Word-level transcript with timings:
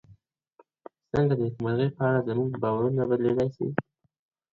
څنګه 1.11 1.33
د 1.35 1.39
نېکمرغۍ 1.43 1.89
په 1.97 2.01
اړه 2.09 2.19
زموږ 2.29 2.51
باورونه 2.63 3.01
بدلېدلای 3.09 3.49
سي؟ 3.55 3.67